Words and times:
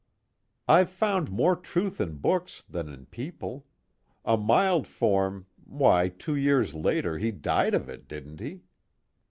"I've 0.67 0.89
found 0.89 1.29
more 1.29 1.55
truth 1.55 2.01
in 2.01 2.15
books 2.15 2.63
than 2.67 2.89
in 2.89 3.05
people. 3.05 3.67
A 4.25 4.35
mild 4.35 4.87
form 4.87 5.45
why, 5.63 6.09
two 6.09 6.33
years 6.35 6.73
later 6.73 7.19
he 7.19 7.29
died 7.29 7.75
of 7.75 7.87
it, 7.87 8.07
didn't 8.07 8.39
he?" 8.39 8.63